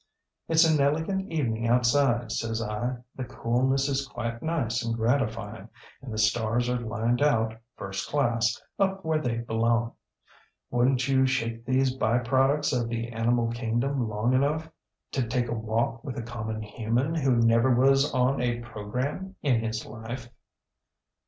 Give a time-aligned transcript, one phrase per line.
[0.49, 2.95] ŌĆ£ŌĆśItŌĆÖs an elegant evening outside, ŌĆÖ says I.
[3.19, 5.69] ŌĆśThe coolness is quite nice and gratifying,
[6.01, 9.93] and the stars are lined out, first class, up where they belong.
[10.73, 14.67] WouldnŌĆÖt you shake these by products of the animal kingdom long enough
[15.11, 19.63] to take a walk with a common human who never was on a programme in
[19.63, 20.29] his life?